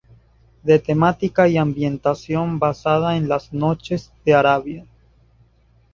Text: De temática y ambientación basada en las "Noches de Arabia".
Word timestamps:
De 0.63 0.79
temática 0.79 1.47
y 1.47 1.57
ambientación 1.59 2.57
basada 2.57 3.17
en 3.17 3.29
las 3.29 3.53
"Noches 3.53 4.11
de 4.25 4.33
Arabia". 4.33 4.87